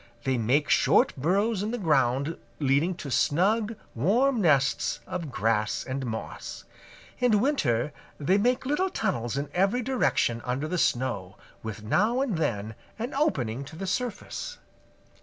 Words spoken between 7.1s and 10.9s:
In winter they make little tunnels in every direction under the